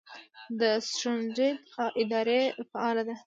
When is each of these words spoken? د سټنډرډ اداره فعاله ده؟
د 0.59 0.61
سټنډرډ 0.89 1.59
اداره 2.01 2.39
فعاله 2.69 3.03
ده؟ 3.07 3.15